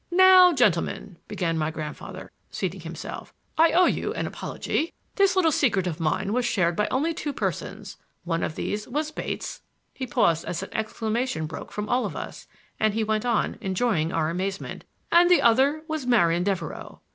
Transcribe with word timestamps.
"Now, 0.09 0.51
gentlemen," 0.51 1.17
began 1.27 1.59
my 1.59 1.69
grandfather, 1.69 2.31
seating 2.49 2.79
himself, 2.79 3.35
"I 3.55 3.69
owe 3.71 3.85
you 3.85 4.15
an 4.15 4.25
apology; 4.25 4.95
this 5.15 5.35
little 5.35 5.51
secret 5.51 5.85
of 5.85 5.99
mine 5.99 6.33
was 6.33 6.43
shared 6.43 6.75
by 6.75 6.87
only 6.89 7.13
two 7.13 7.31
persons. 7.33 7.97
One 8.23 8.41
of 8.41 8.55
these 8.55 8.87
was 8.87 9.11
Bates," 9.11 9.61
—he 9.93 10.07
paused 10.07 10.43
as 10.45 10.63
an 10.63 10.69
exclamation 10.71 11.45
broke 11.45 11.71
from 11.71 11.87
all 11.87 12.07
of 12.07 12.15
us; 12.15 12.47
and 12.79 12.95
he 12.95 13.03
went 13.03 13.27
on, 13.27 13.59
enjoying 13.61 14.11
our 14.11 14.31
amazement,—"and 14.31 15.29
the 15.29 15.43
other 15.43 15.83
was 15.87 16.07
Marian 16.07 16.41
Devereux. 16.43 16.97